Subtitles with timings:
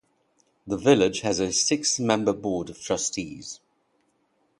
[0.65, 3.59] The village has a six-member Board of Trustees.